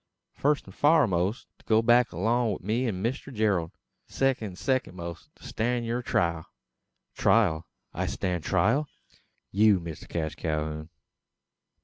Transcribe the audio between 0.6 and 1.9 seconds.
an foremost, to go